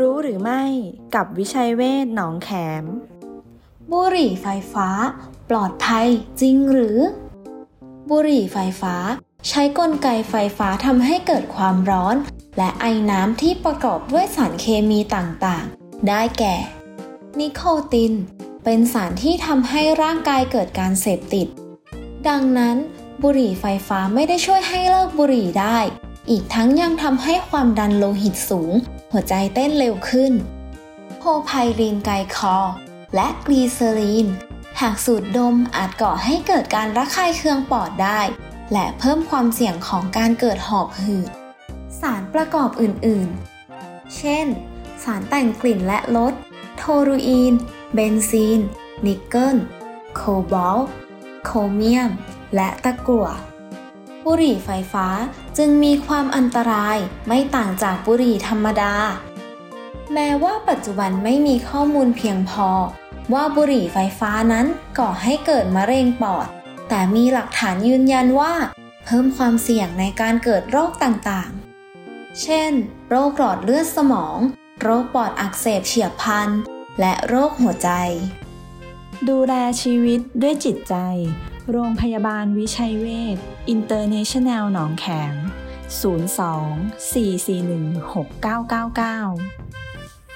[0.00, 0.62] รู้หรือไม่
[1.14, 2.50] กับวิชัยเวทหนองแข
[2.82, 2.84] ม
[3.92, 4.88] บุหรี่ไฟฟ้า
[5.50, 6.06] ปลอดภัย
[6.40, 6.98] จริงหรือ
[8.10, 8.94] บุหรี่ไฟฟ้า
[9.48, 12.16] ใช้กลไกไฟฟ้าทำให้เกิดความร้อน
[12.58, 16.56] และไอน้ำที่ประกอบด้วยสารเคมีต่างๆ ได้แก่
[17.38, 17.62] นิโค
[17.92, 18.12] ติน
[18.64, 21.46] เป็นสารที่ทำให้ร่างกายเกิดการเสพติด
[22.28, 22.76] ดังนั้น
[23.22, 25.78] บุหรี่ไฟฟ้าไม่ได้ช่วยให้เลิกบุหรี่ได้
[26.30, 28.72] อีกทั้งยังทำให้ความดันโลหิตสูง
[29.16, 30.32] หัวใจเต้นเร็วขึ้น
[31.18, 31.50] โพรไพ
[31.80, 32.56] ลีนไกลคอล
[33.14, 34.26] และกลีเซอรีน
[34.80, 38.20] หากสูดดมอาจก่อให้เกิดการระคายเคืองปอดได้
[38.72, 41.28] และเพิ่มความเสี่ยงของการเกิดหอบหืด
[42.00, 44.46] สารประกอบอื่นๆ เช่น
[45.04, 46.32] สารแต่งกลิ่นและรส
[46.76, 47.52] โทลูอีน
[47.94, 48.60] เบนซีน
[49.06, 49.56] นิกเกิล
[50.14, 50.20] โค
[50.52, 50.88] บอลต์
[51.44, 52.10] โครเมียม
[52.54, 53.26] และตะกั่ว
[54.26, 55.06] บุหรี่ไฟฟ้า
[55.58, 56.96] จึงมีความอันตราย
[57.28, 58.94] ไม่ต่างจากบุหรี่ธรรมดา
[60.12, 62.68] แม้ว่าปัจจุบันไม่มีข้อมูลเพียงพอ
[63.34, 64.66] ว่าบุหรี่ไฟฟ้านั้น
[64.98, 66.46] ก่อให้เกิดมะเร็งปอด
[66.88, 68.54] แต่มีหลักฐานยืนยันว่า
[69.04, 72.72] เพิ่มความเสี่ยงในการเกิดโรคต่างๆ เช่น
[73.08, 74.38] โรคหลอดเลือดสมอง
[74.82, 76.48] โรคปอดอักเสบเฉียบพลัน
[77.00, 77.90] และโรคหัวใจ
[79.28, 80.94] ดูแลชีวิตด้วยจิตใจ
[81.70, 83.36] โรงพยาบาลวิชัยเวช
[83.68, 85.34] อินเตอร์เนชั่นแนลหนองแขม
[86.02, 89.83] 02 441 6999